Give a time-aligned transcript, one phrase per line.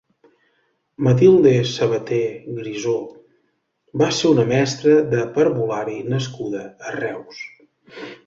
[1.07, 2.21] Matilde Sabaté
[2.59, 2.95] Grisó
[4.03, 7.47] va ser una mestra de parvulari nascuda a Reus.